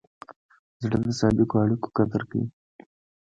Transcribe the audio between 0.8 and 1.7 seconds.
زړه د صادقو